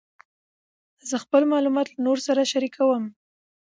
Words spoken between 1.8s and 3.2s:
له نورو سره شریکوم.